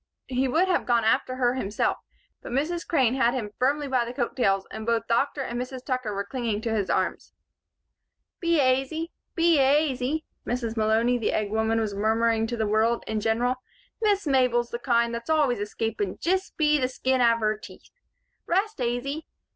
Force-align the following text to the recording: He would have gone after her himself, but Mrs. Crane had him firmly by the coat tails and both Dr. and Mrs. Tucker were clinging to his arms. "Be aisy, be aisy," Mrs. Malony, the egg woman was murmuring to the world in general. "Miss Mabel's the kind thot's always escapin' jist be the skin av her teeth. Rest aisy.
He 0.29 0.47
would 0.47 0.67
have 0.67 0.87
gone 0.87 1.03
after 1.03 1.35
her 1.35 1.53
himself, 1.53 1.99
but 2.41 2.51
Mrs. 2.51 2.87
Crane 2.87 3.13
had 3.13 3.35
him 3.35 3.51
firmly 3.59 3.87
by 3.87 4.03
the 4.03 4.15
coat 4.15 4.35
tails 4.35 4.65
and 4.71 4.83
both 4.83 5.07
Dr. 5.07 5.41
and 5.43 5.61
Mrs. 5.61 5.85
Tucker 5.85 6.11
were 6.15 6.25
clinging 6.25 6.59
to 6.61 6.73
his 6.73 6.89
arms. 6.89 7.33
"Be 8.39 8.59
aisy, 8.59 9.11
be 9.35 9.59
aisy," 9.59 10.25
Mrs. 10.43 10.75
Malony, 10.75 11.19
the 11.19 11.33
egg 11.33 11.51
woman 11.51 11.79
was 11.79 11.93
murmuring 11.93 12.47
to 12.47 12.57
the 12.57 12.65
world 12.65 13.03
in 13.05 13.19
general. 13.21 13.57
"Miss 14.01 14.25
Mabel's 14.25 14.71
the 14.71 14.79
kind 14.79 15.13
thot's 15.13 15.29
always 15.29 15.59
escapin' 15.59 16.17
jist 16.19 16.57
be 16.57 16.79
the 16.79 16.87
skin 16.87 17.21
av 17.21 17.39
her 17.39 17.55
teeth. 17.55 17.91
Rest 18.47 18.81
aisy. 18.81 19.27